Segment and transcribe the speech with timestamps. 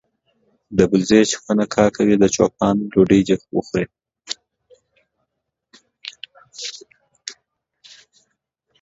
[0.77, 3.85] د بزې چې کونه کا کوي د چو پان ډوډۍ دي وخوري.